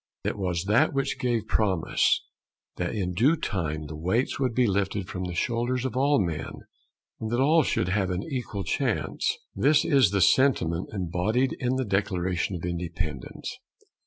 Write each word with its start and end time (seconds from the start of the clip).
It 0.23 0.35
was 0.35 0.63
that 0.63 0.93
which 0.93 1.19
gave 1.19 1.45
promise 1.45 2.23
that 2.77 2.95
in 2.95 3.13
due 3.13 3.35
time 3.37 3.85
the 3.85 3.95
weights 3.95 4.39
would 4.39 4.55
be 4.55 4.65
lifted 4.65 5.07
from 5.07 5.25
the 5.25 5.35
shoulders 5.35 5.85
of 5.85 5.95
all 5.95 6.19
men, 6.19 6.53
and 7.19 7.29
that 7.29 7.39
all 7.39 7.61
should 7.61 7.89
have 7.89 8.09
an 8.09 8.23
equal 8.23 8.63
chance. 8.63 9.37
This 9.55 9.85
is 9.85 10.09
the 10.09 10.19
sentiment 10.19 10.89
embodied 10.91 11.55
in 11.59 11.75
the 11.75 11.85
Declaration 11.85 12.55
of 12.55 12.65
Independence. 12.65 13.59